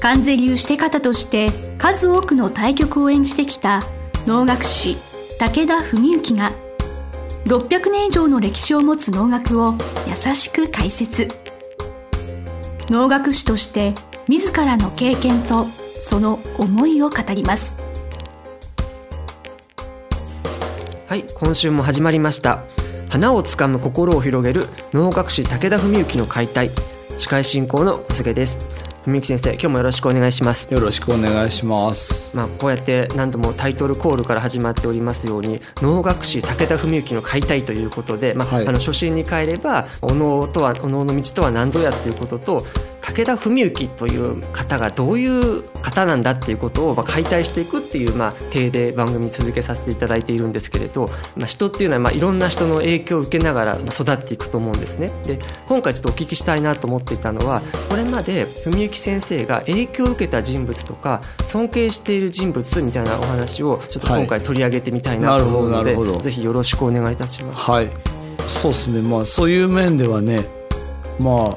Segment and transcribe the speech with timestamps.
[0.00, 3.80] 関税流して方として数多くの対局を演じてきた
[4.26, 4.96] 能楽師
[5.38, 6.50] 武田文幸が
[7.46, 9.74] 600年以上の歴史を持つ能楽を
[10.06, 11.28] 優しく解説。
[12.88, 13.94] 能楽師として
[14.28, 17.76] 自らの経験とその思いを語ります。
[21.06, 22.64] はい今週も始まりました。
[23.08, 26.70] 花をつかむ心を広げる能楽師武田文幸の解体。
[27.18, 28.75] 司会進行の小菅です。
[29.06, 30.66] 文幸先生今日もよろしくお願いします。
[30.68, 32.36] よろしくお願いします。
[32.36, 42.64] まあこうやって何度もタイトルコールから始まっておりますように能楽師武田文幸の解体ということでまあ、はい、あの初心に帰ればお能とはお能の道とは何ぞやということと
[43.06, 55.12] 武田文幸という方がどういう方なんだっていうことをまあ解体していくっていうまあ体で番組続けさせていただいているんですけれど、まあ、人っていうのはまあいろんな人の影響を受けながら育っていくと思うんですね。
[55.24, 67.70] で今回ちょっとお聞きしたいなと思っていたのはこれまで文幸先生が影響を受けた人物とか尊敬している人物みたいなお話をちょっと今回取り上げてみたいなと思うので、はい、ぜひよろしくお願いいたします。
[67.70, 67.90] はい
[68.48, 70.38] そうですねまあそういう面ではね
[71.18, 71.55] まあ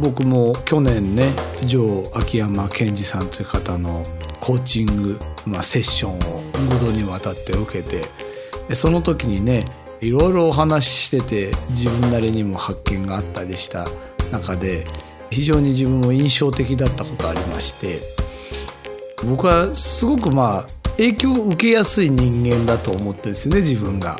[0.00, 1.32] 僕も去年ね
[1.66, 4.02] 城秋山健二さんという方の
[4.40, 6.18] コーチング、まあ、セッションを
[6.52, 8.02] 5度にわたって受けて
[8.68, 9.64] でその時にね
[10.00, 13.86] いろいろお話ししてて自分なりにも発見があったりした
[14.30, 14.84] 中で
[15.30, 17.98] 非常に自分も印象的だったことありまして
[19.26, 24.18] 僕はすごくまあ影響を受けやすい人間だと思ってるんですよね自分が。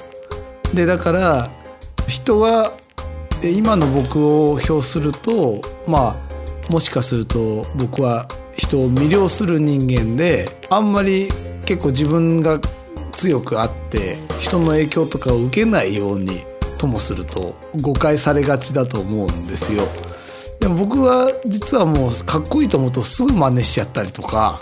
[0.74, 1.48] でだから
[2.08, 2.72] 人は
[3.40, 6.16] で今の僕を評するとま
[6.68, 8.26] あもしかすると僕は
[8.56, 11.28] 人を魅了する人間であんまり
[11.64, 12.58] 結構自分が
[13.12, 16.42] 強くあって人の影響とかを受けないように
[16.78, 19.84] ともすると誤解されがちだと思うんですよ。
[20.60, 24.58] でも僕は実はもうかっこいいと思うとすぐ真似しちゃったりとか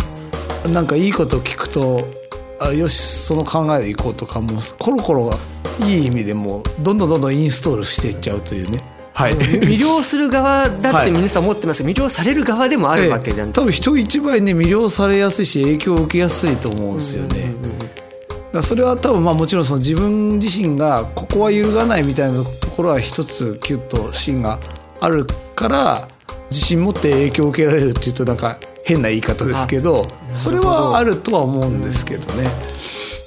[0.72, 2.06] なんかいいこと聞くと
[2.60, 5.30] あよしその考えでいこうとかもうコロコロ
[5.80, 8.80] いい意味でもどんどんどんどんインストールしていっちゃうというね。
[9.14, 9.32] はい、
[9.62, 17.54] 魅了する側だって皆さん思ってます、はい、魅了される側でもあるわけじゃん、多分人一倍ね魅了されやすいし影響を受けやすいと思うんですよね。
[18.52, 24.58] だそれは多分まあもちろんその自分自身がここは揺るがないみたいなところは一つキュッと芯が
[25.00, 26.08] あるから
[26.50, 32.48] 自信持って影響を受けられるっていうとなんか変な言い方ですけどそれはあるとは思うんですけどね。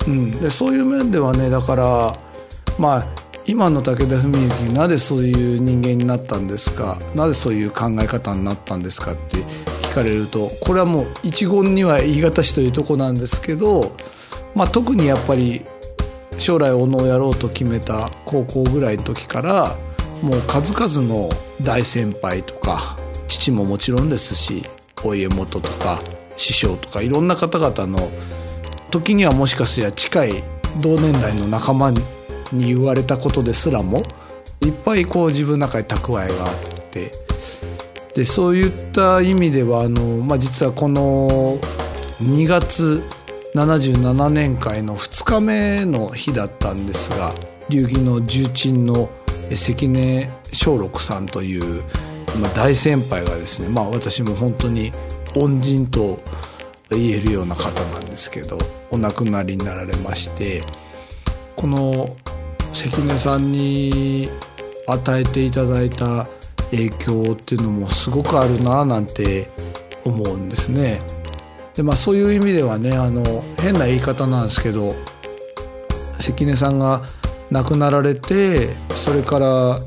[0.08, 2.14] うん、でそういう面ではねだから
[2.78, 3.04] まあ
[3.46, 7.00] 今の武田文幸なぜそういう人間になったんですか？
[7.16, 9.38] なぜそういう考え方になったんですかって
[9.84, 13.96] 聞かれるとこれはもう一言には言い難しというとこなんですけど、
[14.54, 15.64] まあ、特にやっぱり
[16.38, 19.76] 将来お能をやろうと決めた高校ぐらいの時から
[20.22, 21.30] もう数々の
[21.64, 24.64] 大先輩とか父ももちろんですし
[25.04, 26.00] お家元とか
[26.36, 27.98] 師匠とかいろんな方々の
[28.92, 30.44] 時にはもしかすりゃ近い
[30.82, 32.00] 同年代の仲間に
[32.52, 34.04] に言われたことですらも
[34.62, 37.12] いっぱいこう自分の中に蓄えがあって
[38.16, 41.60] でそういった意味ではあの、まあ、実はこの
[42.22, 43.04] 2月
[43.54, 47.34] 77年会の2日目の日だったんですが
[47.70, 49.10] 流儀の重鎮の
[49.56, 51.84] 関根松六さんという、
[52.42, 54.92] まあ、大先輩がですね、まあ、私も本当に
[55.36, 56.20] 恩人と
[56.90, 58.58] 言えるような方なんですけど
[58.92, 60.64] お亡くなりになられまして
[61.56, 62.10] この
[62.78, 64.30] 関根さんに
[64.86, 66.28] 与えていただいた
[66.70, 69.50] 影響っていうのもすごくあるななんて
[70.06, 71.02] 思うんですね。
[71.74, 73.24] でまあそういう意味ではねあの
[73.60, 74.94] 変な言い方なんですけど
[76.20, 77.02] 関根さんが
[77.50, 79.80] 亡くなられてそれから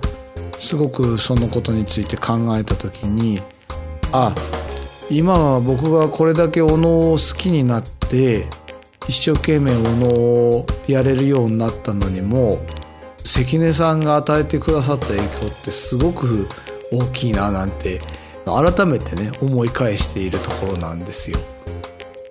[0.58, 3.40] すごくそのことについて考えた時に
[4.10, 4.34] あ
[5.08, 8.46] 今は僕がこれだけお能を好きになって
[9.08, 12.58] 一生懸命お能をやれるようになったのにも
[13.24, 15.28] 関根さんが与えてくださった影響っ
[15.64, 16.46] てすごく
[16.92, 18.00] 大きいななんて
[18.44, 21.38] 改めてね思い返しているところなんですよ。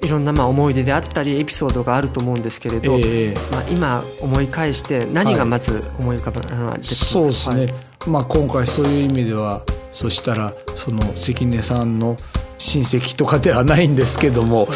[0.02, 7.74] いろんなまあ思い出であったりエピソードがあると思うんですけれど、えー、まあ、今思い返して何がまず思い浮かべ、はい、そうですね、はい、
[8.10, 9.62] まあ、今回そういう意味では
[9.92, 12.16] そしたらその関根さんの
[12.58, 14.68] 親戚とかではないんですけども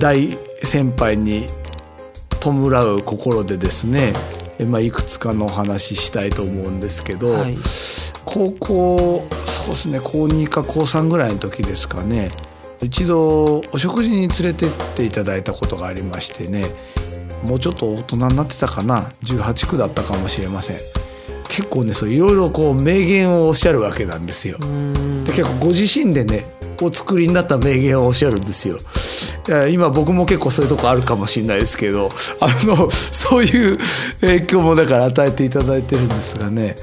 [0.00, 1.46] 大先輩に
[2.40, 4.14] 弔う心でですね、
[4.60, 7.56] まあ、いくつかのお話ししたいと思うんですけど、はい、
[8.24, 12.30] 高校そうですね高2か高3ぐらいの時ですかね。
[12.82, 16.64] 一度お食事に連れてっていただいたことがありましてね
[17.42, 20.76] もうちょっと大人になってたかな18区だったかもしれません。
[21.48, 24.58] 結構ねそういろいろこう名言をおっしゃるわけなんですよ。
[25.24, 26.46] で結構ご自身でね
[26.82, 28.78] お作りになった名言をおっしゃるんですよ。
[29.70, 32.08] 今僕も結構そういうとこあるかもしれないですけど
[32.40, 33.78] あの そういう
[34.22, 36.76] 影響もだから与えていただいてるんですがね。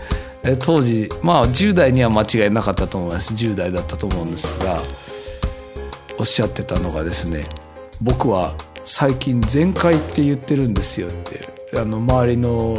[0.60, 3.34] 当時まあ10代には間違いなかったと思います。
[3.34, 4.80] 10代だったと思うんですが
[6.18, 7.46] おっしゃってたのがですね
[8.02, 11.50] 僕は最近全開って言ってるんですよって。
[11.74, 12.74] あの周りの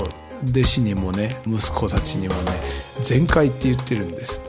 [0.50, 2.52] 弟子にもね息子たちにもね
[3.02, 4.42] 全開って言ってるんです。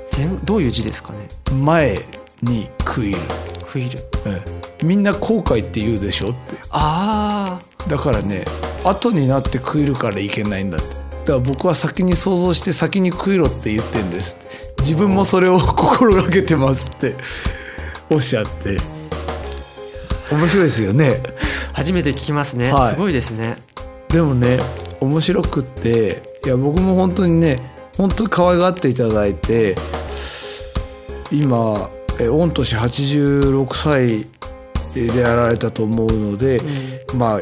[0.44, 1.20] どういう字ですかね？
[1.54, 1.98] 前
[2.44, 3.18] に食いる。
[3.60, 4.00] 食いる、
[4.82, 6.38] うん、みんな後悔って言うでしょって。
[6.70, 7.90] ああ。
[7.90, 8.46] だからね
[8.84, 10.88] 後になって食いるからいけないんだって。
[10.88, 11.04] だか
[11.34, 14.38] ら僕は先に想像して先に食いろって言ってんです
[14.80, 17.16] 自分もそれを心がけてますって。
[18.10, 18.78] おっしゃって。
[20.32, 21.22] 面白いですよね。
[21.74, 23.58] 初めて聞きますね、はい、すごいですね。
[24.10, 24.60] でもね
[25.02, 27.58] 面白くっていや僕も本当にね
[27.98, 29.76] 本当に可愛がっていただいて
[31.32, 31.90] 今
[32.20, 34.28] え御年86歳
[34.94, 36.58] でやられたと思うので、
[37.14, 37.40] うん、まあ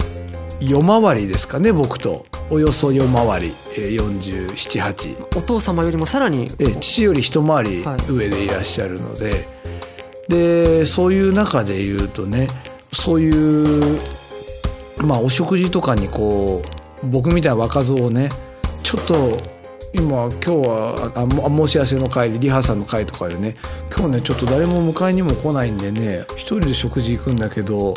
[0.60, 2.26] 夜回りですかね僕と。
[2.50, 3.48] およそ夜回り。
[3.48, 6.50] 478お父様よりもさらに。
[6.82, 9.62] 父より一回り上でいらっしゃるので、はい
[10.32, 12.48] でそういう中で言うとね
[12.94, 13.30] そうい
[13.96, 14.00] う
[15.06, 16.62] まあお食事とかにこ
[17.04, 18.30] う僕みたいな若造をね
[18.82, 19.38] ちょっと
[19.94, 23.56] 今今日はあ申し合わせの会リハさんの会とかでね。
[23.96, 26.26] 今日ねちょっと誰も迎えにも来ないんでね。
[26.36, 27.94] 一人で食事行くんだけど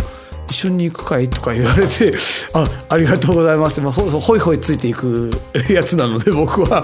[0.49, 2.14] 一緒に行くかいとか言われて
[2.52, 3.81] あありがとうございます。
[3.81, 5.31] まあ、ほほいほいついていく
[5.70, 6.82] やつなので僕は。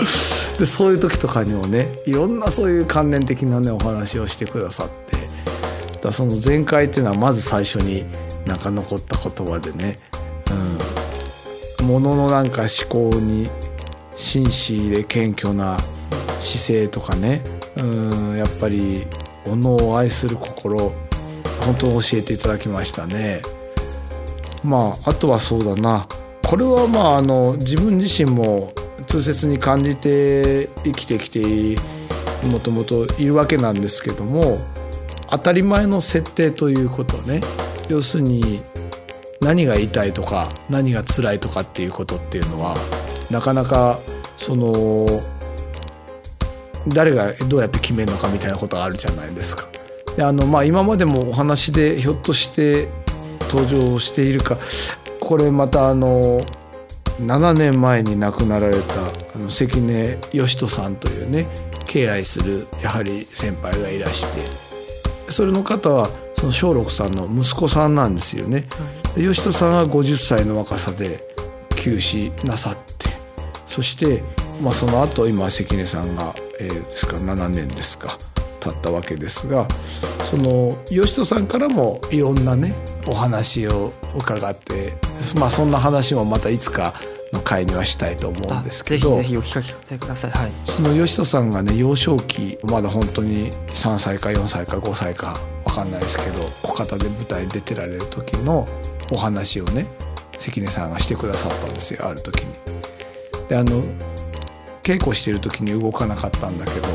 [0.58, 5.18] でそういう時とかにもねいろんなそういう関連的なねお話をしてくださって。
[6.02, 8.04] だその前回っていうのはまず最初に
[8.46, 9.98] なんか残った言葉でね、
[11.80, 13.50] うん、もののなんか思考に
[14.20, 15.78] 真摯で謙虚な
[16.38, 17.42] 姿勢とかね、
[17.76, 19.06] うん、やっぱり
[19.46, 20.92] おのを愛する心。
[21.60, 23.40] 本当教えていただきましたね。
[24.62, 26.06] まああとはそうだな。
[26.46, 28.72] これはまああの自分自身も
[29.06, 31.76] 痛切に感じて生きてきて
[32.46, 34.58] もともといるわけなんですけども
[35.30, 37.40] 当たり前の設定ということね。
[37.88, 38.62] 要するに
[39.40, 42.76] 何が言いたいとか何が辛いとかっていうことっていうのは
[43.30, 43.98] なかなか
[44.40, 45.06] その
[46.88, 49.68] 誰がどうやって決めるのかみたいなことがあるじゃないですか。
[50.16, 52.88] であのまあ、今までもお話でひょっとして
[53.42, 54.56] 登場しているか
[55.20, 56.40] これまたあの
[57.20, 58.94] 7年前に亡くなられた
[59.36, 61.46] あの関根義人さんというね
[61.86, 64.40] 敬愛するやはり先輩がいらして
[65.30, 68.66] それの方はその松六さんの息子さんなんですよね、
[69.14, 71.20] はい、吉人さんは50歳の若さで
[71.76, 72.89] 急死なさって
[73.70, 74.22] そして、
[74.62, 78.18] まあ、その後今関根さんが、えー、ですか7年ですか
[78.58, 79.66] 経ったわけですが
[80.24, 82.74] その吉人さんからもいろんなね
[83.06, 84.94] お話を伺って
[85.38, 86.92] まあそんな話もまたいつか
[87.32, 98.66] の会にはしたいと思うんですけどぜひぜひお聞かせください、はい、その吉人さんがね幼少期まだ本当に3歳か4歳か5歳か分かんないですけど小型で舞台に出てられる時の
[99.12, 99.86] お話をね
[100.38, 102.69] 関根さんがしてくださったんですよある時に。
[103.50, 103.82] であの
[104.82, 106.86] 稽古してる時に動かなかったんだけど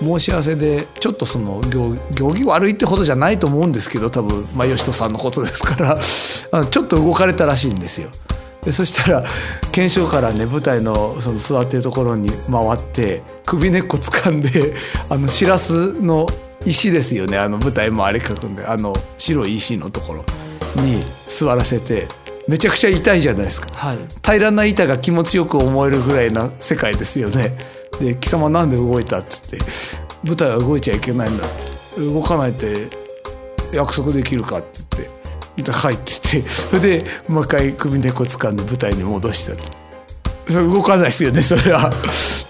[0.00, 1.94] 申し合わせでちょっとその行
[2.32, 5.98] 儀悪いってほどじゃないと思うんですけど多分、まあ、吉人さんのことですから
[6.66, 8.08] ちょっと動かれたらしいんですよ。
[8.62, 9.24] でそしたら
[9.72, 14.74] 検証からね舞台のその座ってるところに回って首根っこ掴んで
[15.10, 16.26] あのしらすの
[16.64, 20.24] 石ですよねあの舞台もあれ書くんであの白い石のところ
[20.82, 22.08] に座らせて
[22.48, 27.56] めちゃくちゃ痛いじゃないですか、はい、平らな板が気持ちよく思えるぐらいな世界ですよね。
[28.00, 29.64] で貴様なんで動いたっつって
[30.24, 31.44] 舞台は動いちゃいけないんだ
[31.96, 32.88] 動かないって
[33.72, 35.08] 約束できるかって
[35.56, 39.62] 言って入っててそれでもう一回首根っこ掴んで舞台に戻したと
[40.48, 41.90] それ動かないですよねそれは。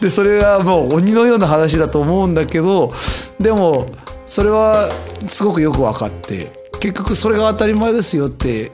[0.00, 2.90] でそれはもう鬼のような話だと思うんだけど
[3.38, 3.88] でも
[4.26, 4.90] それは
[5.26, 8.70] すごくよく分かって結局それが当たり前ですよって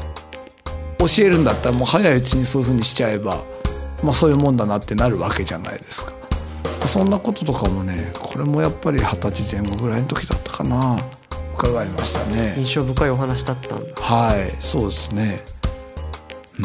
[1.01, 3.43] 教えるんだったらもう早いうちにそういうふうにしちゃえば、
[4.03, 6.13] まあ、そういうもんだなってなるわけじゃないですか。
[6.87, 10.99] そんなこととかもねこれもやっぱり二十歳前後ぐらいの時だったかな。
[11.55, 12.55] 伺いましたね。
[12.57, 14.03] 印象深いお話だったんだ。
[14.03, 15.43] はいそうですね。
[16.59, 16.65] うん。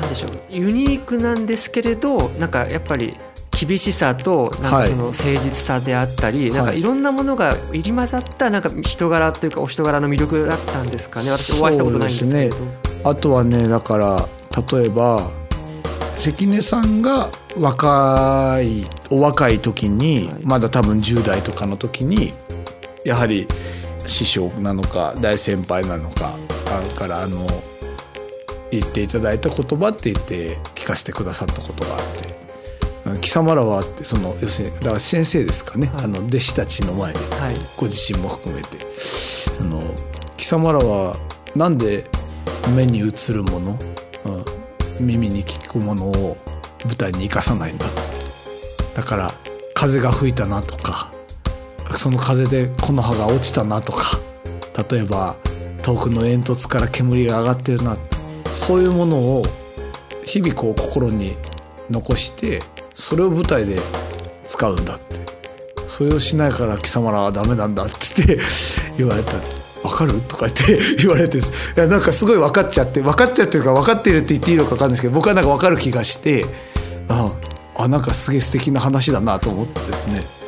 [0.00, 0.30] なんでしょう。
[0.50, 3.16] ユニークなんですけれどなんかやっぱり
[3.58, 11.30] 厳しさとなんかその誠実さであったり、はい、なんかいろんなものが入り混ざったなんか人柄というかお人柄の魅力だったんですかね。
[11.30, 14.28] 私お会いしたことないんですけど、ね、あとはねだから
[14.72, 15.30] 例えば
[16.16, 22.34] 関根さんが若いお若い時に、はい、まだ多分10代とかの時に
[23.04, 23.46] やはり
[24.08, 26.34] 師匠なのか大先輩なのか
[26.98, 27.46] からあの
[28.72, 38.78] 言っていただいた言葉って言って聞かせてくださったことがあって貴様らはってその要するにだから先生ですかね、はい、あの弟子たちの前で、はい、ご自身も含めて。
[39.60, 39.80] あの
[40.36, 41.16] 貴様らは
[41.54, 42.04] なんで
[42.74, 43.78] 目に映るもの、
[44.98, 46.36] うん、耳に聞くものを
[46.84, 47.86] 舞台に生かさないんだ。
[47.86, 47.92] と
[48.96, 49.30] だから
[49.74, 51.12] 風が吹いたなとか
[51.96, 54.18] その風で木の葉が落ちたなとか
[54.90, 55.36] 例えば
[55.82, 57.96] 遠くの煙突から煙が上がってるな
[58.52, 59.42] そういうものを
[60.24, 61.36] 日々こう心に
[61.90, 62.58] 残して
[62.92, 63.78] それを舞台で
[64.46, 65.16] 使うんだって。
[65.86, 68.38] それをしないから貴様らはダメなんだって
[68.98, 69.65] 言われた。
[69.86, 70.20] 分かる？
[70.22, 71.40] とか言って言われてい
[71.76, 76.44] やなんかすごい分かっちゃって分かっちゃってるか分かってるって言っていいのか分かんないですけど僕はなんか分かる気がして
[77.08, 77.32] あ
[77.76, 80.46] あなんかすげえ素敵な話だなと思ってですね。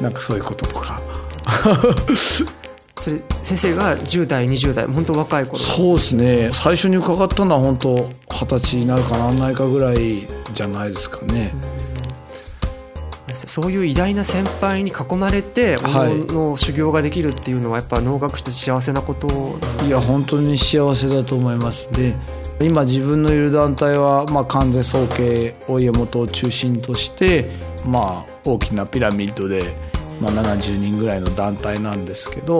[0.00, 1.00] なんかそういうこととか。
[3.00, 5.58] それ先生が10代20代本当若い頃。
[5.58, 6.50] そうですね。
[6.52, 10.22] 最初に伺ったのは本当二十歳になるかならないかぐらい
[10.54, 11.52] じゃないですかね。
[13.46, 19.28] そういう偉大な先輩に囲まれて、はい、の修行ができるっていうのはやっぱ能楽師と幸せなこと？
[19.86, 21.92] いや本当に幸せだと思います。
[21.92, 22.14] で
[22.60, 27.50] 今自分のいる団体は、まあ、完全総計お家元を中心として、
[27.84, 29.74] まあ、大きなピラミッドで、
[30.20, 32.58] まあ、70人ぐらいの団体なんですけど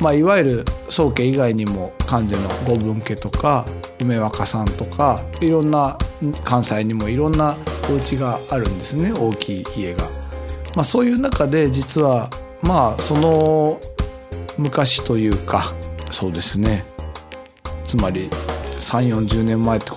[0.00, 3.64] まあ、いわゆる宗家以外にも関西の五分家とか
[3.98, 5.96] 梅若さんとかいろんな
[6.44, 7.56] 関西にもいろんな
[7.90, 10.04] お家があるんですね大きい家が。
[10.74, 12.28] まあ、そういう中で実は
[12.62, 13.80] まあその
[14.58, 15.74] 昔というか
[16.10, 16.84] そうですね。
[17.84, 18.28] つまり
[18.64, 19.92] 3 4 0年前って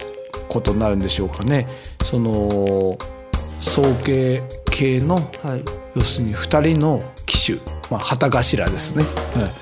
[0.47, 1.67] ことになるんでしょうかね。
[2.05, 2.97] その
[3.59, 4.41] 宗家
[4.71, 5.63] 系の、はい、
[5.95, 7.59] 要するに2人の騎手、
[7.91, 9.03] まあ、旗頭ですね。
[9.03, 9.09] は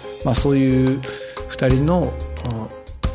[0.03, 2.11] いまあ、そういう2人の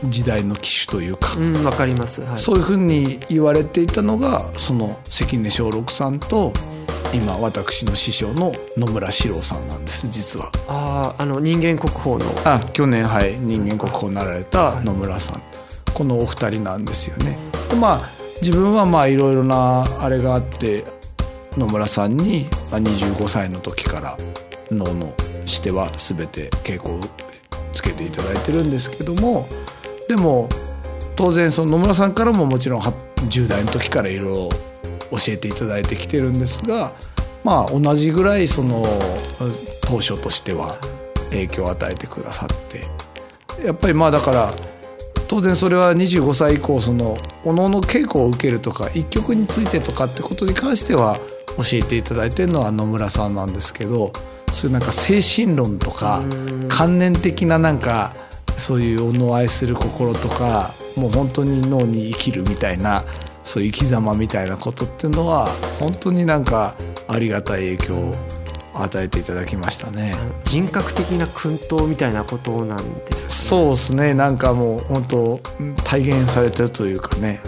[0.08, 6.54] 時代の機種というか、うん、かります、はい、そういうふうに言われていたのがその関根正六さんと
[7.12, 10.50] 今私の師匠の野村史郎さんなんです実は。
[10.68, 12.24] あああの人間国宝の。
[12.46, 15.44] あ去年はい人間国宝になられた野村さん、はい、
[15.92, 17.36] このお二人なんですよね。
[17.78, 18.00] まあ
[18.40, 20.86] 自分はまあいろいろなあれがあって
[21.58, 24.16] 野村さんに25歳の時から
[24.70, 25.12] 能の
[25.46, 27.00] しては全て稽古を
[27.72, 29.46] つけていただいてるんですけども
[30.08, 30.48] でも
[31.16, 34.48] 当然その野村さんからももちろん10代の時からいろいろ
[35.10, 36.92] 教えていただいてきてるんですが
[37.44, 38.84] まあ同じぐらいその
[39.86, 40.78] 当初としては
[41.30, 42.48] 影響を与えてくださっ
[43.58, 44.50] てやっぱりまあだから
[45.28, 51.18] 当然それは25歳以降そのおのおの稽古を受けるとか一曲についてとかってことに関しては
[51.56, 54.12] 教えていただいてるのは野村さんなんですけど
[54.52, 56.22] そういうなんか精神論とか
[56.68, 58.14] 観念的ななんか
[58.58, 63.02] そういうおのを愛する心とかもう本当に脳に生きるみたいな
[63.44, 65.48] そういう生き様みたいなことっていうのは
[65.80, 66.74] 本当になんか
[67.08, 68.14] ありがたい影響を
[68.74, 70.14] 与えていただきましたね。
[70.44, 74.14] 人格的な薫陶みたいなことなんですか、ね、そうですね。
[74.14, 75.40] なんかもう本当
[75.84, 77.40] 体現されてるというかね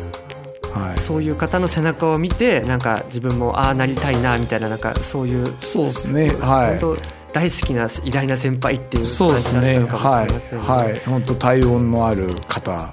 [0.74, 6.28] はい、そういう方の背中を見てなんか自分もああなりたいなみたいななんかそういうそうですね。
[6.28, 6.78] はい。
[6.78, 10.66] 本当大好きな偉大な先輩っていう感じだったのかもしれませんね。
[10.66, 12.92] はい、はい、本当体温のある方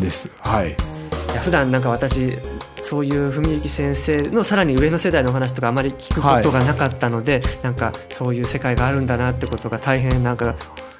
[0.00, 0.30] です。
[0.40, 0.70] はい。
[0.70, 0.72] い
[1.34, 2.32] や普段なんか私
[2.80, 10.54] そういう文幸先生のさらに上の世代の話とかあまり聞くことがなかったので、はい、なんかそういう世界があるんだなってことが大変なんか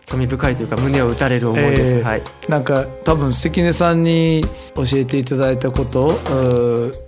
[0.07, 4.43] 興味深いというか胸を打たれる思いです、えー、はい、なんか多分関根さんに
[4.75, 6.19] 教えていただいたこと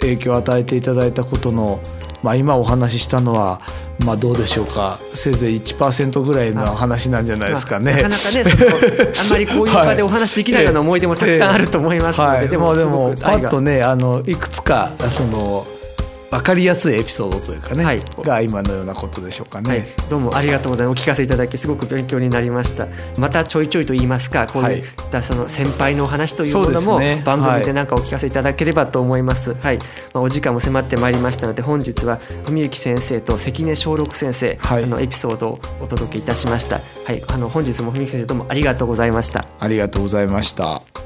[0.00, 1.80] 影響を与えていただいたことの、
[2.22, 3.60] まあ、今お話ししたのは
[4.04, 4.98] まあどうでしょうか。
[5.14, 7.92] せいぜい1%ぐらいの話なんじゃないですかね。
[7.92, 8.44] まあ、なかなかね
[9.18, 15.64] あんまりこういう場でお話できないような思い出もたくさんあると思いますので、はい、でもでもパッとねあのいくつかその
[16.30, 21.00] 分かりやすいエピソードというかね、はい、が今のようなことでしょうかね、はい、どうもありがとうございます。
[21.00, 22.88] お聞かせいただきすごく勉強になりました。
[23.18, 29.78] またちょいちょいと言いますかこういったその先輩のお話というものも番組で何かお聞かせいただければと思います、はい、
[30.12, 36.76] まあ、お時間も迫ってまいりましたので本日は文幸先生と関根小六先生、はい、あのエピソードをお届けいたしました。
[36.76, 37.22] はい。
[37.28, 39.46] あの本日も文幸先生どうもありがとうございました。
[39.60, 41.05] ありがとうございました